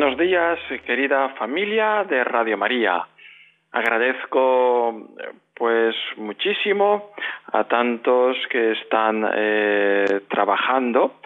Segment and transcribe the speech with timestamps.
[0.00, 3.06] Buenos días, querida familia de Radio María.
[3.70, 5.10] Agradezco
[5.54, 7.10] pues muchísimo
[7.52, 11.20] a tantos que están eh, trabajando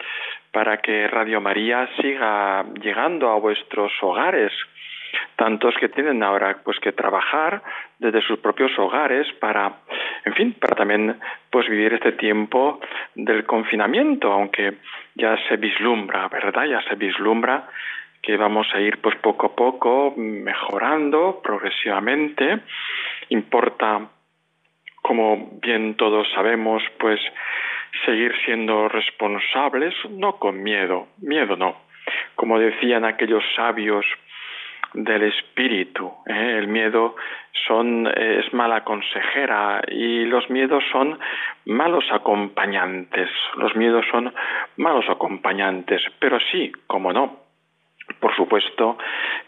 [0.51, 4.51] para que Radio María siga llegando a vuestros hogares.
[5.37, 7.61] Tantos que tienen ahora pues que trabajar
[7.97, 9.71] desde sus propios hogares para,
[10.25, 11.17] en fin, para también
[11.49, 12.81] pues vivir este tiempo
[13.15, 14.79] del confinamiento, aunque
[15.15, 16.65] ya se vislumbra, ¿verdad?
[16.65, 17.69] Ya se vislumbra
[18.25, 22.59] que vamos a ir pues poco a poco mejorando progresivamente.
[23.29, 24.01] Importa,
[25.01, 27.19] como bien todos sabemos, pues
[28.03, 31.75] seguir siendo responsables, no con miedo, miedo no.
[32.33, 34.05] Como decían aquellos sabios
[34.93, 36.55] del espíritu, ¿eh?
[36.57, 37.15] el miedo
[37.67, 41.19] son es mala consejera y los miedos son
[41.65, 43.29] malos acompañantes.
[43.57, 44.33] Los miedos son
[44.77, 47.44] malos acompañantes, pero sí, como no,
[48.19, 48.97] por supuesto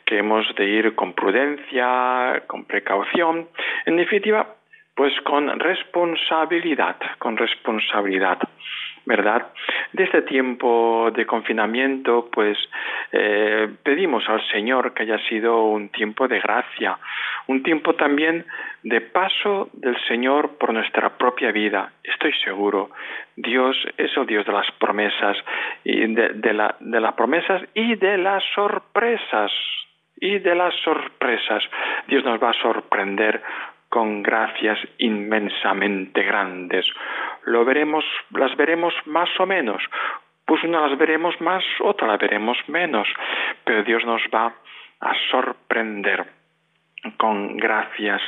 [0.06, 3.48] que hemos de ir con prudencia, con precaución,
[3.86, 4.56] en definitiva,
[4.96, 8.40] pues con responsabilidad, con responsabilidad.
[9.08, 9.48] ¿Verdad?
[9.94, 12.58] De este tiempo de confinamiento, pues
[13.14, 16.98] eh, pedimos al Señor que haya sido un tiempo de gracia,
[17.48, 18.46] un tiempo también
[18.84, 21.94] de paso del Señor por nuestra propia vida.
[22.04, 22.90] Estoy seguro,
[23.38, 25.38] Dios es el Dios de las promesas
[25.86, 29.52] y de, de las promesas y de las sorpresas
[30.20, 31.64] y de las sorpresas.
[32.08, 33.42] Dios nos va a sorprender
[33.90, 36.86] con gracias inmensamente grandes.
[37.46, 39.82] Lo veremos, las veremos más o menos,
[40.46, 43.08] pues una las veremos más, otra las veremos menos,
[43.64, 44.54] pero Dios nos va
[45.00, 46.26] a sorprender
[47.18, 48.22] con gracias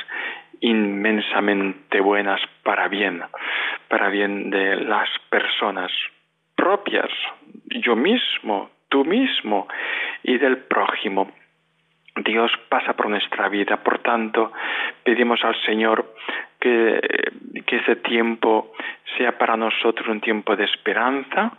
[0.60, 3.22] inmensamente buenas para bien,
[3.88, 5.90] para bien de las personas
[6.54, 7.10] propias,
[7.66, 9.66] yo mismo, tú mismo
[10.22, 11.32] y del prójimo.
[12.16, 13.76] Dios pasa por nuestra vida.
[13.78, 14.52] Por tanto,
[15.04, 16.14] pedimos al Señor
[16.58, 17.00] que,
[17.66, 18.72] que ese tiempo
[19.16, 21.52] sea para nosotros un tiempo de esperanza,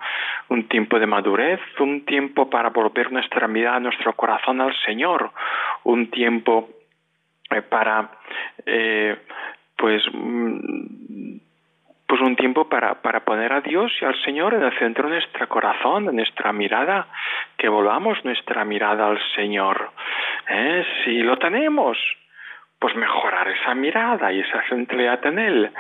[0.50, 5.32] un tiempo de madurez, un tiempo para volver nuestra mirada, nuestro corazón al Señor,
[5.84, 6.70] un tiempo
[7.50, 8.12] eh, para
[8.66, 9.18] eh,
[9.76, 11.11] pues mm,
[12.12, 15.16] pues un tiempo para, para poner a Dios y al Señor en el centro de
[15.16, 17.08] nuestro corazón, de nuestra mirada,
[17.58, 19.92] que volvamos nuestra mirada al Señor.
[20.50, 20.84] ¿Eh?
[21.06, 21.98] Si lo tenemos,
[22.78, 25.72] pues mejorar esa mirada y esa centralidad en Él.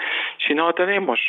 [0.47, 1.19] Si no lo tenemos,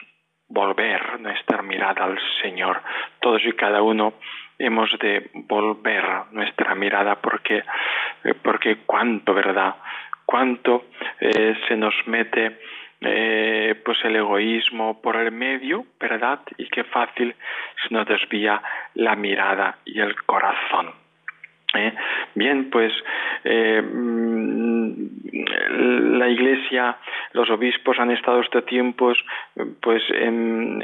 [0.48, 2.80] volver nuestra mirada al Señor.
[3.18, 4.12] Todos y cada uno
[4.56, 7.64] hemos de volver nuestra mirada porque,
[8.44, 9.74] porque cuánto, ¿verdad?
[10.24, 10.84] Cuánto
[11.18, 12.60] eh, se nos mete
[13.04, 16.40] eh, pues el egoísmo por el medio, ¿verdad?
[16.58, 17.34] Y qué fácil
[17.82, 18.62] se nos desvía
[18.94, 20.92] la mirada y el corazón.
[21.74, 21.94] ¿eh?
[22.34, 22.92] Bien, pues
[23.44, 23.82] eh,
[25.32, 26.96] la Iglesia,
[27.32, 29.18] los obispos han estado estos tiempos
[29.80, 30.82] pues en,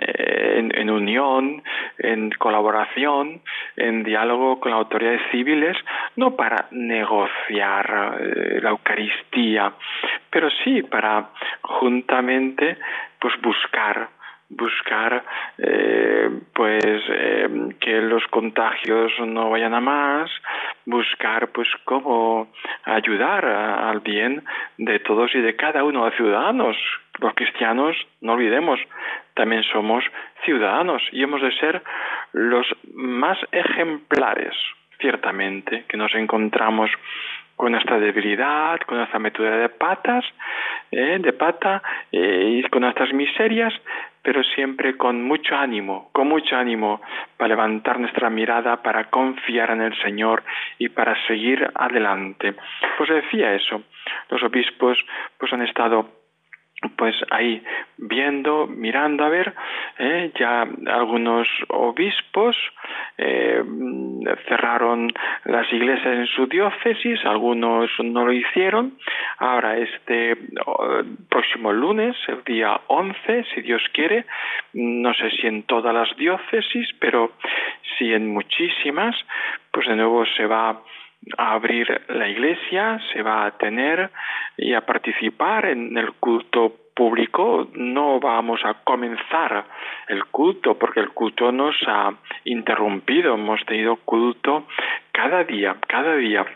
[0.91, 1.63] unión,
[1.99, 3.43] en colaboración,
[3.77, 5.77] en diálogo con las autoridades civiles,
[6.17, 9.73] no para negociar eh, la Eucaristía,
[10.31, 11.29] pero sí para
[11.63, 12.79] juntamente
[13.21, 14.09] pues buscar
[14.51, 15.25] buscar
[15.59, 17.49] eh, pues eh,
[17.81, 20.31] que los contagios no vayan a más
[20.87, 22.49] buscar pues cómo
[22.85, 24.43] ayudar al bien
[24.79, 26.77] de todos y de cada uno de los ciudadanos
[27.21, 28.81] los cristianos no olvidemos
[29.35, 30.03] también somos
[30.45, 31.83] ciudadanos y hemos de ser
[32.33, 34.55] los más ejemplares
[34.99, 36.91] ciertamente que nos encontramos
[37.55, 40.25] con nuestra debilidad, con nuestra metedura de patas,
[40.93, 43.75] eh, de pata y con nuestras miserias,
[44.29, 47.01] pero siempre con mucho ánimo, con mucho ánimo
[47.39, 50.43] para levantar nuestra mirada, para confiar en el Señor
[50.77, 52.55] y para seguir adelante.
[52.99, 53.85] Pues decía eso,
[54.29, 55.03] los obispos
[55.39, 56.18] pues han estado
[56.97, 57.63] pues ahí
[57.97, 59.53] viendo, mirando a ver,
[59.99, 62.57] eh, ya algunos obispos
[63.17, 63.63] eh,
[64.49, 65.13] cerraron
[65.45, 68.97] las iglesias en su diócesis, algunos no lo hicieron.
[69.39, 70.37] Ahora, este
[71.29, 74.27] próximo lunes, el día 11, si Dios quiere,
[74.75, 77.33] no sé si en todas las diócesis, pero
[77.97, 79.17] si en muchísimas,
[79.73, 80.81] pues de nuevo se va
[81.37, 84.11] a abrir la iglesia, se va a tener
[84.57, 87.69] y a participar en el culto público.
[87.75, 89.65] No vamos a comenzar
[90.09, 92.13] el culto porque el culto nos ha
[92.45, 93.35] interrumpido.
[93.35, 94.67] Hemos tenido culto
[95.13, 96.47] cada día, cada día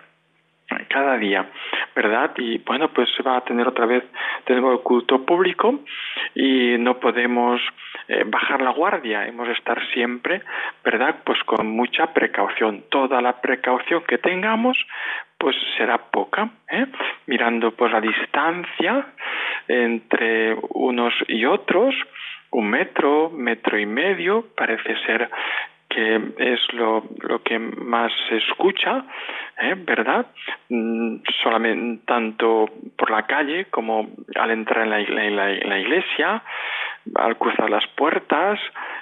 [0.88, 1.46] cada día,
[1.94, 2.32] ¿verdad?
[2.36, 4.04] Y bueno, pues se va a tener otra vez,
[4.44, 5.80] tenemos el culto público
[6.34, 7.60] y no podemos
[8.08, 10.42] eh, bajar la guardia, hemos de estar siempre,
[10.84, 11.16] ¿verdad?
[11.24, 12.84] Pues con mucha precaución.
[12.90, 14.76] Toda la precaución que tengamos,
[15.38, 16.86] pues será poca, ¿eh?
[17.26, 19.06] mirando pues la distancia
[19.68, 21.94] entre unos y otros,
[22.50, 25.30] un metro, metro y medio, parece ser
[25.94, 29.04] que es lo, lo que más se escucha,
[29.60, 29.74] ¿eh?
[29.76, 30.26] ¿verdad?
[30.68, 32.66] Mm, solamente tanto
[32.96, 36.42] por la calle como al entrar en la, iglesia,
[37.14, 38.58] al cruzar las puertas,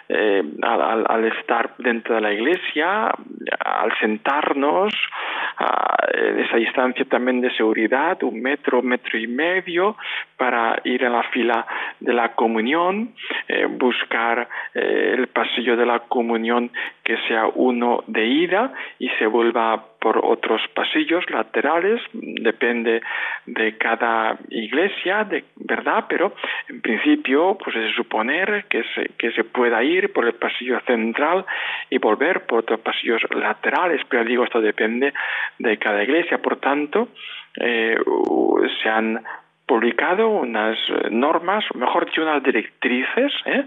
[0.09, 3.13] eh, al, estar dentro de la iglesia,
[3.65, 4.93] al sentarnos,
[6.13, 9.97] en esa distancia también de seguridad, un metro, metro y medio,
[10.37, 11.67] para ir a la fila
[12.01, 13.15] de la comunión,
[13.49, 16.71] eh, buscar eh, el pasillo de la comunión
[17.05, 23.03] que sea uno de ida y se vuelva por otros pasillos laterales, depende
[23.47, 26.35] de cada iglesia, de verdad, pero
[26.69, 31.45] en principio pues es suponer que se, que se pueda ir por el pasillo central
[31.91, 35.13] y volver por otros pasillos laterales, pero digo esto depende
[35.59, 37.09] de cada iglesia, por tanto
[37.61, 37.97] eh,
[38.83, 39.23] se han
[39.71, 40.77] publicado unas
[41.13, 43.65] normas, mejor dicho, unas directrices ¿eh?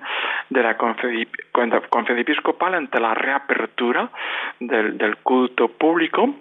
[0.50, 2.36] de la conferencia
[2.74, 4.10] ante la reapertura
[4.60, 6.36] del culto público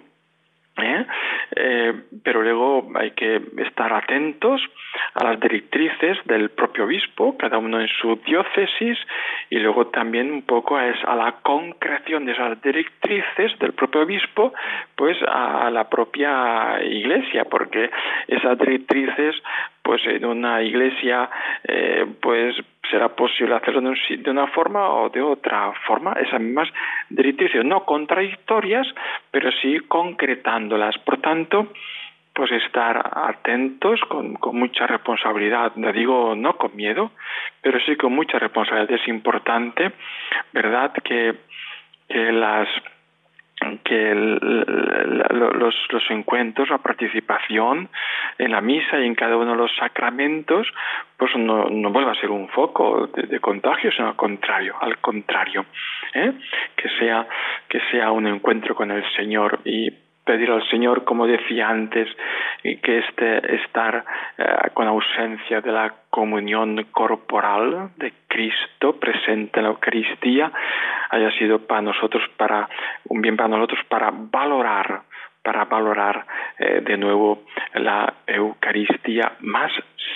[0.75, 1.05] ¿Eh?
[1.55, 1.93] ¿eh?
[2.23, 4.59] pero luego hay que estar atentos
[5.13, 8.97] a las directrices del propio obispo, cada uno en su diócesis,
[9.51, 14.53] y luego también un poco a, a la concreción de esas directrices del propio obispo,
[14.95, 17.91] pues a la propia iglesia, porque
[18.27, 19.35] esas directrices,
[19.83, 21.29] pues en una iglesia,
[21.65, 22.55] eh, pues
[22.89, 26.69] será posible hacerlo de, una forma o de otra forma, esas mismas
[27.09, 28.87] directrices, no contradictorias,
[29.29, 30.97] pero sí concretándolas.
[30.99, 31.73] Por tanto,
[32.33, 37.11] pues estar atentos con, con mucha responsabilidad, no digo no con miedo,
[37.61, 38.91] pero sí con mucha responsabilidad.
[38.91, 39.91] Es importante,
[40.53, 41.35] ¿verdad?, que,
[42.07, 42.67] que las
[43.83, 45.75] que los,
[46.09, 47.89] encuentros, la participación
[48.37, 50.67] en la misa y en cada uno de los sacramentos,
[51.17, 55.65] pues no, vuelva a ser un foco de, contagio, sino al contrario, al contrario,
[56.13, 56.33] ¿eh?
[56.75, 57.27] que sea
[57.69, 59.91] que sea un encuentro con el Señor y
[60.23, 62.07] pedir al Señor, como decía antes,
[62.61, 64.05] que este estar
[64.37, 70.51] eh, con ausencia de la comunión corporal de Cristo presente en la Eucaristía
[71.09, 72.69] haya sido para nosotros para
[73.09, 75.01] un bien para nosotros para valorar
[75.43, 76.25] para valorar
[76.57, 79.71] eh, de nuevo la Eucaristía más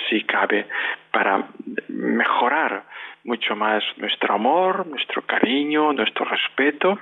[0.08, 0.66] si cabe
[1.12, 1.44] para
[1.88, 2.84] mejorar
[3.24, 6.98] mucho más nuestro amor, nuestro cariño, nuestro respeto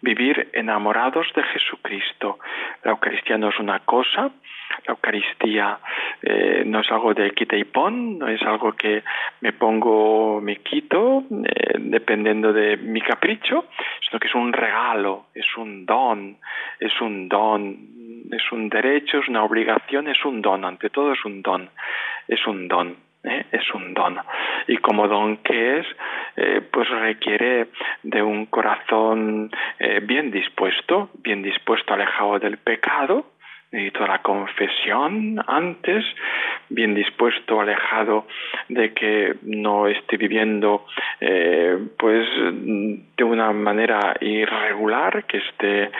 [0.00, 2.38] vivir enamorados de Jesucristo.
[2.84, 4.30] La Eucaristía no es una cosa,
[4.86, 5.78] la Eucaristía
[6.22, 9.02] eh, no es algo de quita y pon, no es algo que
[9.40, 13.66] me pongo, me quito, eh, dependiendo de mi capricho,
[14.06, 16.36] sino que es un regalo, es un don,
[16.78, 17.76] es un don,
[18.30, 21.70] es un derecho, es una obligación, es un don, ante todo es un don,
[22.26, 23.07] es un don.
[23.24, 23.46] ¿Eh?
[23.52, 24.16] es un don.
[24.66, 25.86] Y como don que es,
[26.36, 27.68] eh, pues requiere
[28.02, 33.26] de un corazón eh, bien dispuesto, bien dispuesto, alejado del pecado,
[33.70, 36.02] necesito la confesión antes,
[36.70, 38.26] bien dispuesto, alejado
[38.70, 40.86] de que no esté viviendo
[41.98, 42.26] pues
[43.14, 45.90] de una manera irregular, que esté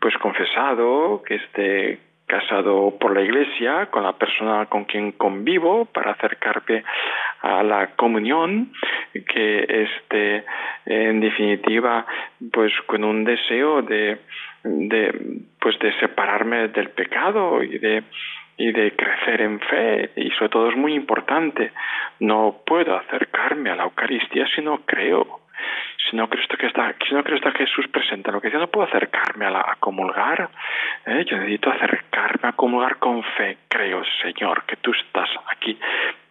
[0.00, 1.98] pues confesado, que esté
[2.34, 6.82] casado por la iglesia con la persona con quien convivo para acercarme
[7.42, 8.72] a la comunión
[9.12, 10.44] que esté
[10.84, 12.04] en definitiva
[12.52, 14.18] pues con un deseo de,
[14.64, 18.02] de pues de separarme del pecado y de
[18.56, 20.10] y de crecer en fe.
[20.16, 21.72] Y sobre todo es muy importante
[22.18, 25.43] no puedo acercarme a la Eucaristía si no creo
[26.08, 28.68] si no creo que está, si no creo está Jesús presente lo que yo no
[28.68, 30.50] puedo acercarme a, la, comulgar,
[31.06, 31.24] ¿eh?
[31.26, 35.78] yo necesito acercarme a comulgar con fe, creo, Señor, que tú estás aquí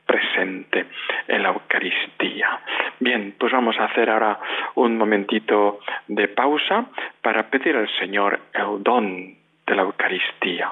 [0.06, 0.86] presente
[1.28, 2.60] en la Eucaristía.
[3.00, 4.40] Bien, pues vamos a hacer ahora
[4.76, 6.86] un momentito de pausa
[7.22, 10.72] para pedir al Señor el don de la Eucaristía.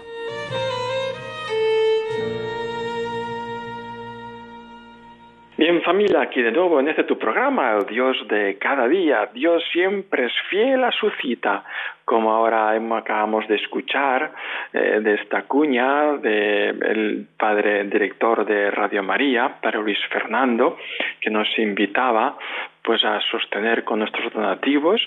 [5.61, 9.29] Bien familia, aquí de nuevo en este tu programa, el Dios de cada día.
[9.31, 11.63] Dios siempre es fiel a su cita,
[12.03, 14.31] como ahora acabamos de escuchar
[14.73, 20.79] eh, de esta cuña del padre director de Radio María, Padre Luis Fernando,
[21.19, 22.39] que nos invitaba
[22.81, 24.99] pues a sostener con nuestros donativos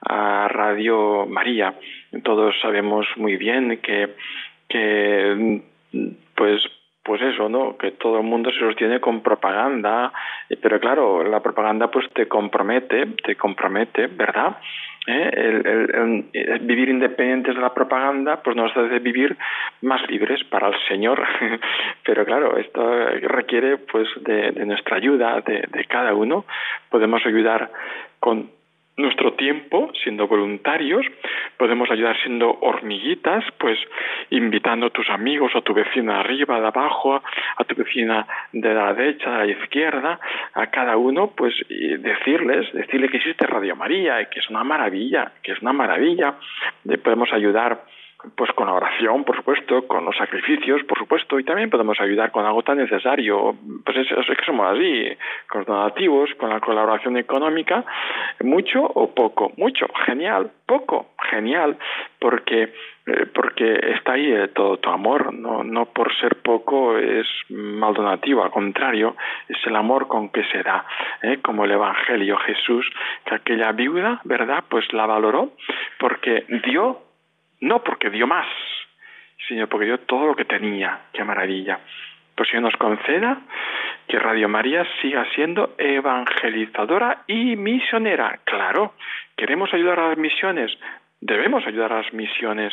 [0.00, 1.74] a Radio María.
[2.24, 4.16] Todos sabemos muy bien que,
[4.68, 5.62] que
[6.34, 6.68] pues
[7.02, 7.76] pues eso, ¿no?
[7.76, 10.12] Que todo el mundo se sostiene con propaganda,
[10.48, 14.58] eh, pero claro, la propaganda pues te compromete, te compromete, ¿verdad?
[15.06, 15.30] ¿Eh?
[15.34, 19.36] El, vivir independientes de la propaganda pues nos hace vivir
[19.80, 21.26] más libres para el Señor,
[22.04, 26.44] pero claro, esto requiere pues de, nuestra ayuda, de cada uno.
[26.90, 27.70] Podemos ayudar
[28.18, 28.50] con
[29.00, 31.04] nuestro tiempo siendo voluntarios,
[31.56, 33.78] podemos ayudar siendo hormiguitas, pues
[34.30, 37.22] invitando a tus amigos, a tu vecina arriba, de abajo,
[37.56, 40.20] a tu vecina de la derecha, de la izquierda,
[40.54, 45.32] a cada uno, pues decirles, decirle que existe Radio María, y que es una maravilla,
[45.42, 46.34] que es una maravilla,
[47.02, 47.80] podemos ayudar
[48.36, 52.30] pues con la oración, por supuesto, con los sacrificios, por supuesto, y también podemos ayudar
[52.30, 55.08] con algo tan necesario, pues es, que somos así,
[55.48, 57.84] con donativos, con la colaboración económica,
[58.40, 61.78] mucho o poco, mucho, genial, poco, genial,
[62.18, 62.72] porque
[63.06, 67.94] eh, porque está ahí eh, todo tu amor, no, no por ser poco es mal
[67.94, 69.16] donativo, al contrario,
[69.48, 70.84] es el amor con que se da,
[71.22, 71.38] ¿eh?
[71.42, 72.86] como el Evangelio Jesús,
[73.24, 74.64] que aquella viuda, ¿verdad?
[74.68, 75.52] Pues la valoró
[75.98, 77.09] porque dio
[77.60, 78.46] no porque dio más,
[79.48, 81.00] sino porque dio todo lo que tenía.
[81.12, 81.80] ¡Qué maravilla!
[82.34, 83.38] Pues Señor nos conceda
[84.08, 88.40] que Radio María siga siendo evangelizadora y misionera.
[88.44, 88.94] Claro,
[89.36, 90.72] queremos ayudar a las misiones,
[91.20, 92.72] debemos ayudar a las misiones.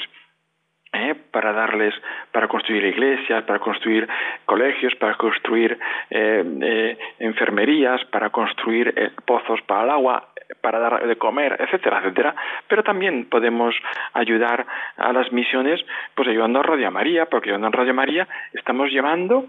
[0.93, 1.15] ¿eh?
[1.31, 1.93] para darles,
[2.31, 4.07] para construir iglesias, para construir
[4.45, 5.77] colegios, para construir
[6.09, 10.29] eh, eh, enfermerías, para construir pozos para el agua,
[10.61, 12.35] para dar de comer, etcétera, etcétera,
[12.67, 13.75] pero también podemos
[14.13, 14.65] ayudar
[14.97, 15.79] a las misiones,
[16.15, 19.47] pues ayudando a Radio María, porque ayudando a Radio María estamos llevando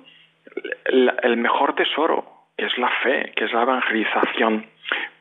[0.84, 2.24] el mejor tesoro,
[2.56, 4.66] que es la fe, que es la evangelización.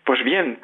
[0.04, 0.60] Pues bien,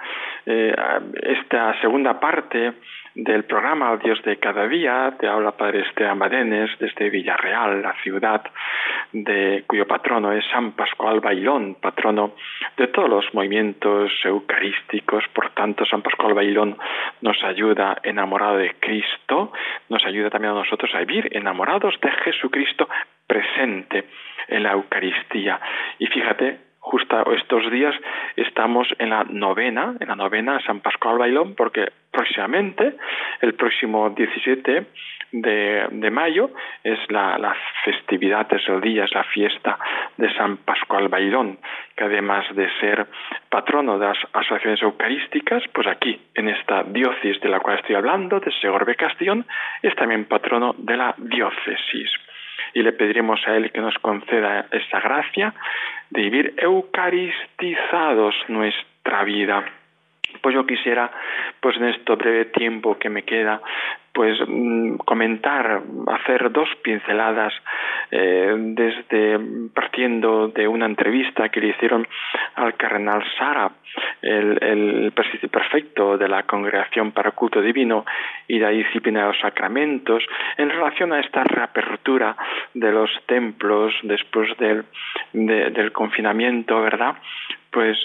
[0.45, 0.73] eh,
[1.21, 2.73] esta segunda parte
[3.15, 8.43] del programa Dios de cada día te habla Padre Esteban Badenes desde Villarreal, la ciudad
[9.11, 12.33] de cuyo patrono es San Pascual Bailón, patrono
[12.75, 15.23] de todos los movimientos eucarísticos.
[15.33, 16.75] Por tanto, San Pascual Bailón
[17.21, 19.51] nos ayuda enamorado de Cristo,
[19.89, 22.89] nos ayuda también a nosotros a vivir enamorados de Jesucristo
[23.27, 24.05] presente
[24.47, 25.59] en la Eucaristía.
[25.99, 27.95] Y fíjate, justo estos días
[28.35, 32.95] estamos en la novena, en la novena San Pascual Bailón, porque próximamente,
[33.41, 34.85] el próximo 17
[35.31, 36.51] de, mayo,
[36.83, 39.79] es la, festividad, es el día, es la fiesta
[40.17, 41.57] de San Pascual Bailón,
[41.95, 43.07] que además de ser
[43.49, 48.39] patrono de las asociaciones eucarísticas, pues aquí, en esta diócesis de la cual estoy hablando,
[48.39, 49.45] de Segorbe Castellón,
[49.81, 52.11] es también patrono de la diócesis
[52.73, 55.53] y le pediremos a Él que nos conceda esa gracia
[56.09, 59.65] de vivir eucaristizados nuestra vida.
[60.41, 61.11] Pues yo quisiera,
[61.59, 63.61] pues en este breve tiempo que me queda,
[64.13, 67.53] pues mm, comentar, hacer dos pinceladas
[68.11, 69.39] eh, desde
[69.73, 72.07] partiendo de una entrevista que le hicieron
[72.55, 73.71] al cardenal Sara,
[74.21, 75.13] el, el
[75.49, 78.05] perfecto de la Congregación para Culto Divino
[78.47, 80.23] y la disciplina de los sacramentos,
[80.57, 82.35] en relación a esta reapertura
[82.73, 84.85] de los templos después del,
[85.33, 87.15] del confinamiento, ¿verdad?
[87.71, 87.97] Pues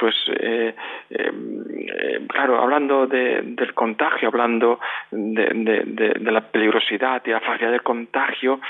[0.00, 0.74] pues eh,
[1.10, 4.80] eh, claro, hablando del contagio, hablando
[5.10, 8.60] de, la peligrosidad y la facilidad del contagio,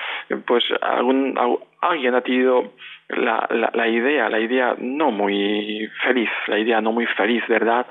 [0.45, 1.39] pues algún,
[1.81, 2.73] alguien ha tenido
[3.09, 7.87] la, la, idea, la idea no muy feliz, la idea no muy feliz, ¿verdad?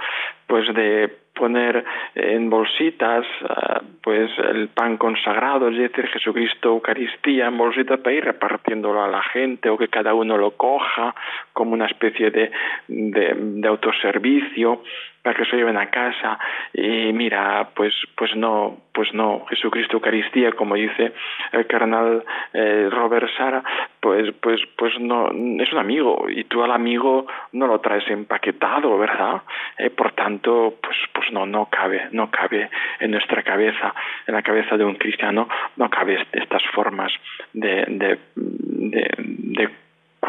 [0.46, 7.58] Pues de poner en bolsitas ah, pues el pan consagrado, es decir, Jesucristo, Eucaristía en
[7.58, 11.16] bolsitas para ir repartiéndolo a la gente o que cada uno lo coja
[11.60, 12.50] como una especie de,
[12.88, 14.82] de, autoservicio
[15.22, 16.40] para que se lleven a casa.
[16.74, 19.46] Y mira pues pues no pues no.
[19.50, 21.12] Jesucristo Eucaristía como dice
[21.52, 23.62] el carnal eh, Robert Sara
[24.00, 25.28] pues pues pues no
[25.62, 26.28] es un amigo.
[26.30, 29.42] Y tú al amigo no lo traes empaquetado verdad
[29.78, 32.70] eh, por tanto pues pues no no cabe no cabe
[33.02, 33.94] en nuestra cabeza
[34.28, 37.12] en la cabeza de un cristiano no cabe estas formas
[37.52, 39.70] de, de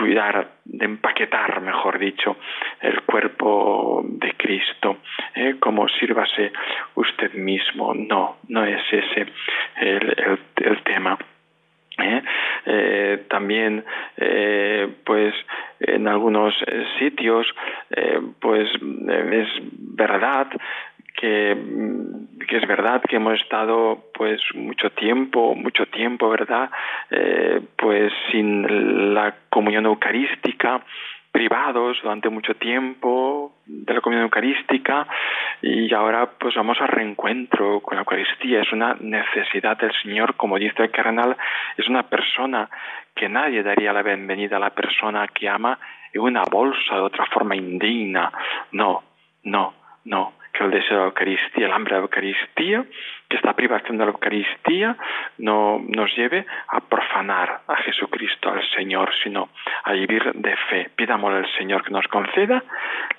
[0.01, 2.39] cuidar, de empaquetar, mejor dicho,
[2.81, 4.97] el cuerpo de Cristo,
[5.35, 5.57] ¿eh?
[5.61, 6.53] como sírvase
[6.95, 7.93] usted mismo.
[7.95, 9.27] No, no es ese
[9.77, 11.19] el, el, tema.
[11.99, 12.23] ¿eh?
[12.65, 13.85] Eh, también
[14.17, 15.35] eh, pues
[15.81, 16.55] en algunos
[16.99, 17.47] sitios
[18.41, 19.49] pues es
[19.97, 20.47] verdad
[21.15, 21.55] que,
[22.51, 26.71] que, es verdad que hemos estado pues mucho tiempo, mucho tiempo, ¿verdad?
[27.11, 30.83] Eh, pues sin la comunión eucarística,
[31.31, 35.07] privados durante mucho tiempo de la comunión eucarística
[35.63, 38.63] y ahora pues vamos al reencuentro con la Eucaristía.
[38.63, 41.37] Es una necesidad del Señor, como dice el cardenal,
[41.77, 42.69] es una persona
[43.15, 45.79] que nadie daría la bienvenida a la persona que ama
[46.13, 48.33] en una bolsa de otra forma indigna.
[48.73, 49.05] No,
[49.45, 49.73] no,
[50.05, 52.85] no que el deseo de la Eucaristía, el hambre de la Eucaristía,
[53.29, 54.97] que esta privación de la Eucaristía
[55.39, 59.51] no nos lleve a profanar a Jesucristo, al Señor, sino
[59.85, 60.91] a vivir de fe.
[60.97, 62.63] Pidámosle al Señor que nos conceda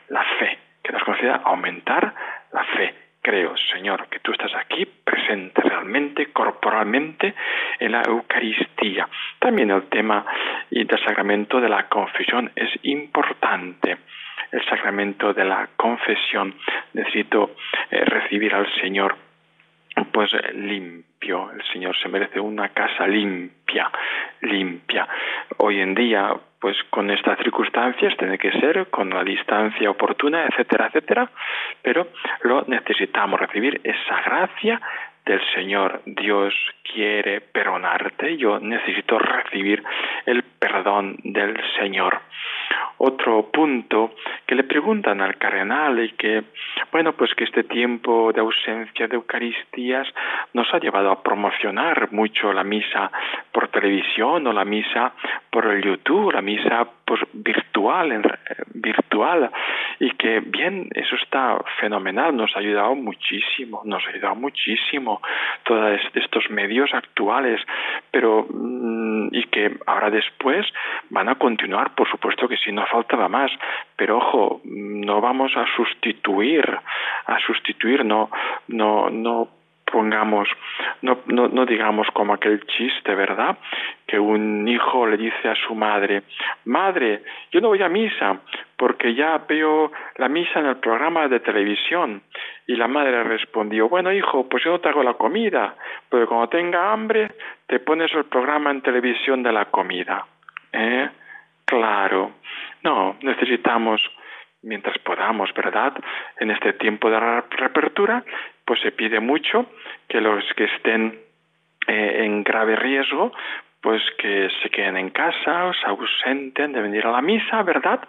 [0.10, 2.14] la fe, que nos conceda aumentar
[2.52, 2.94] la fe.
[3.22, 7.36] Creo, Señor, que tú estás aquí presente realmente, corporalmente,
[7.80, 9.08] en la Eucaristía.
[9.38, 10.26] También el tema
[10.72, 13.98] del sacramento de la confesión es importante
[14.52, 16.56] el sacramento de la confesión,
[16.94, 17.56] necesito
[17.90, 19.16] eh, recibir al Señor
[20.12, 21.52] pues eh, limpio.
[21.52, 23.92] El Señor se merece una casa limpia,
[24.42, 25.08] limpia.
[25.58, 30.88] Hoy en día, pues con estas circunstancias tiene que ser con la distancia oportuna, etcétera,
[30.88, 31.30] etcétera,
[31.82, 32.08] pero
[32.44, 34.82] lo necesitamos recibir esa gracia
[35.26, 36.02] del Señor.
[36.06, 36.54] Dios
[36.84, 39.84] quiere perdonarte, yo necesito recibir
[40.26, 42.20] el perdón del Señor.
[42.98, 44.14] Otro punto
[44.46, 46.44] que le preguntan al cardenal y que,
[46.92, 50.08] bueno, pues que este tiempo de ausencia de Eucaristías
[50.54, 53.12] nos ha llevado a promocionar mucho la misa
[53.72, 55.14] televisión o la misa
[55.50, 58.24] por el YouTube, la misa pues, virtual, en,
[58.74, 59.50] virtual,
[60.00, 65.22] y que bien, eso está fenomenal, nos ha ayudado muchísimo, nos ha ayudado muchísimo
[65.64, 67.62] todos estos medios actuales,
[68.12, 70.66] pero mm, mm, y que ahora después
[71.10, 73.52] van a continuar, por supuesto que si no faltaba más,
[73.96, 76.66] pero ojo, no vamos a sustituir,
[77.26, 78.30] a sustituir, no,
[78.68, 79.61] no, no
[79.92, 80.48] pongamos,
[81.02, 83.58] no, no, no digamos como aquel chiste, ¿verdad?
[84.08, 86.24] Que un hijo le dice a su madre,
[86.66, 88.40] madre, yo no voy a misa
[88.78, 92.24] porque ya veo la misa en el programa de televisión.
[92.66, 95.76] Y la madre respondió, bueno hijo, pues yo no te hago la comida,
[96.10, 97.32] pero cuando tenga hambre
[97.68, 100.26] te pones el programa en televisión de la comida.
[100.74, 101.10] ¿Eh?
[101.66, 102.32] Claro.
[102.84, 104.02] No, necesitamos
[104.64, 105.94] mientras podamos, ¿verdad?
[106.40, 108.24] En este tiempo de reapertura,
[108.66, 109.66] pues se pide mucho
[110.08, 111.20] que los que estén
[111.88, 113.32] eh, en grave riesgo,
[113.82, 118.00] pues que se queden en casa o se ausenten de venir a la misa, ¿verdad?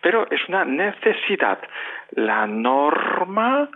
[0.00, 1.58] Pero es una necesidad.
[2.12, 3.68] La norma,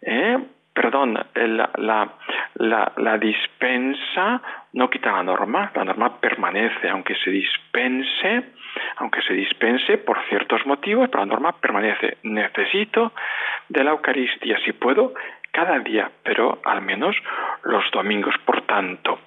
[0.00, 0.38] eh,
[0.72, 2.12] perdón, la, la,
[2.54, 4.40] la, la, dispensa
[4.74, 8.52] no quita la norma, la norma permanece, aunque se dispense,
[8.96, 12.18] aunque se dispense por ciertos motivos, pero la norma permanece.
[12.22, 13.12] Necesito
[13.68, 15.14] de la Eucaristía, si puedo,
[15.56, 17.16] cada día, pero al menos
[17.64, 18.34] los domingos.
[18.44, 19.20] Por tanto,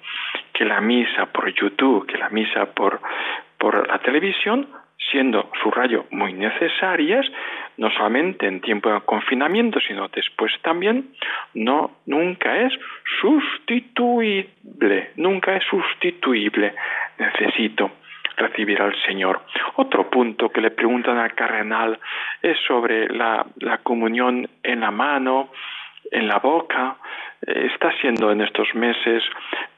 [0.52, 3.00] que la misa por YouTube, que la misa por,
[3.58, 4.68] por la televisión,
[5.10, 7.26] siendo su rayo muy necesarias,
[7.78, 11.10] no solamente en tiempo de confinamiento, sino después también,
[11.54, 12.72] no, nunca es
[13.20, 16.74] sustituible, nunca es sustituible.
[17.18, 17.90] Necesito
[18.36, 19.40] recibir al Señor.
[19.74, 21.98] Otro punto que le preguntan al cardenal
[22.40, 25.50] es sobre la, la comunión en la mano,
[26.10, 26.96] en la boca,
[27.46, 29.22] eh, está siendo en estos meses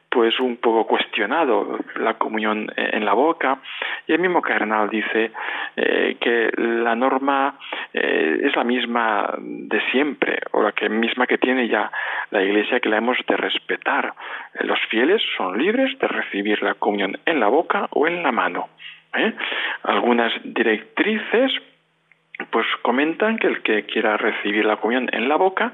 [0.08, 3.60] pues un poco cuestionado la comunión en la boca.
[4.06, 5.32] Y el mismo cardenal dice
[5.74, 7.58] eh, que la norma
[7.94, 11.90] eh, es la misma de siempre o la misma que tiene ya
[12.30, 14.12] la iglesia que la hemos de respetar.
[14.60, 18.68] Los fieles son libres de recibir la comunión en la boca o en la mano
[19.82, 21.52] algunas directrices
[22.50, 25.72] pues comentan que el que quiera recibir la comunión en la boca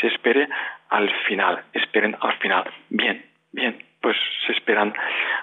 [0.00, 0.48] se espere
[0.88, 2.64] al final, esperen al final.
[2.88, 4.92] Bien, bien, pues se esperan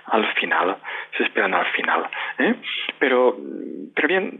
[0.06, 0.78] al final,
[1.16, 2.10] se esperan al final.
[2.40, 2.56] ¿eh?
[3.00, 3.38] Pero,
[3.96, 4.32] pero bien,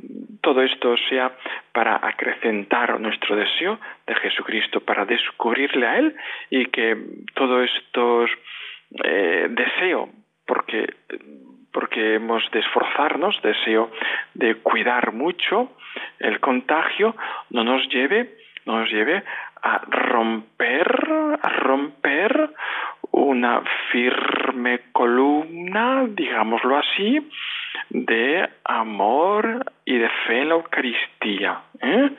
[0.42, 1.32] todo esto sea
[1.72, 6.16] para acrecentar nuestro deseo de Jesucristo, para descubrirle a Él
[6.50, 6.98] y que
[7.36, 8.30] todos estos
[9.04, 10.10] eh, deseo,
[10.46, 10.88] porque
[11.78, 13.92] porque hemos de esforzarnos, deseo
[14.34, 15.74] de cuidar mucho
[16.18, 17.16] el contagio,
[17.52, 18.34] no nos lleve,
[18.66, 19.24] no nos lleve
[19.62, 20.88] a romper,
[21.40, 22.50] a romper
[23.12, 23.62] una
[23.92, 27.30] firme columna, digámoslo así,
[27.92, 31.62] de amor y de fe en la Eucaristía.
[31.80, 32.10] ¿eh?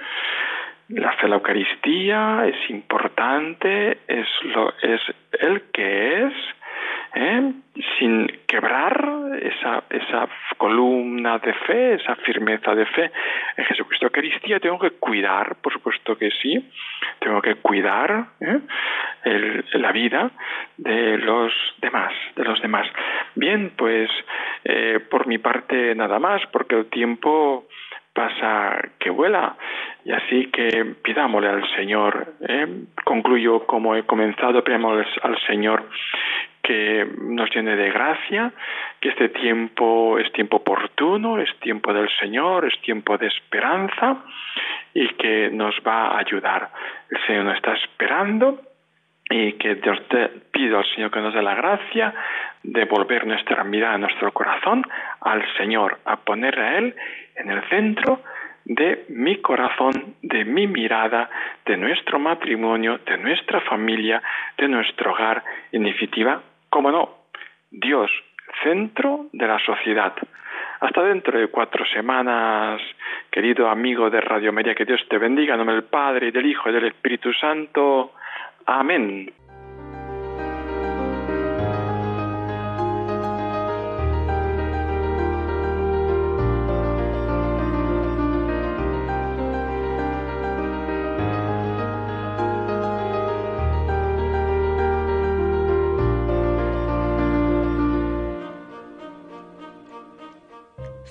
[0.90, 5.01] La fe en la Eucaristía es importante, es, lo, es
[5.40, 6.35] el que es,
[7.14, 7.53] ¿eh?
[7.99, 13.11] sin quebrar esa, esa columna de fe, esa firmeza de fe
[13.57, 14.07] en Jesucristo.
[14.07, 16.68] Eucaristía tengo que cuidar, por supuesto que sí,
[17.21, 18.61] tengo que cuidar ¿eh?
[19.75, 20.31] la vida
[20.77, 22.87] de los demás, de los demás.
[23.35, 24.11] Bien, pues
[24.64, 27.66] eh, por mi parte nada más, porque el tiempo
[28.12, 29.57] pasa que vuela.
[30.05, 32.35] Y así que pidámosle al Señor,
[33.05, 35.85] concluyo como he comenzado, pidámosle al Señor
[36.68, 38.52] que nos llene de gracia,
[39.00, 44.18] que este tiempo es tiempo oportuno, es tiempo del Señor, es tiempo de esperanza
[44.92, 46.68] y que nos va a ayudar.
[47.11, 48.61] El Señor nos está esperando
[49.31, 52.12] y que Dios te pido al Señor que nos dé la gracia
[52.62, 54.83] de volver nuestra mirada, nuestro corazón
[55.22, 56.94] al Señor, a poner a Él
[57.37, 58.20] en el centro
[58.66, 61.31] de mi corazón, de mi mirada,
[61.64, 64.22] de nuestro matrimonio, de nuestra familia,
[64.59, 67.11] de nuestro hogar, en definitiva, cómo no,
[67.70, 68.11] Dios,
[68.62, 70.14] centro de la sociedad.
[70.81, 72.81] Hasta dentro de cuatro semanas,
[73.31, 76.46] querido amigo de Radio María, que Dios te bendiga en nombre del Padre, y del
[76.46, 78.12] Hijo y del Espíritu Santo.
[78.66, 79.33] Amén.